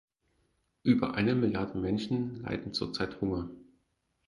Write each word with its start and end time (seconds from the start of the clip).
Über 0.81 1.13
eine 1.13 1.35
Milliarde 1.35 1.77
Menschen 1.77 2.41
leiden 2.41 2.73
zurzeit 2.73 3.21
Hunger. 3.21 3.51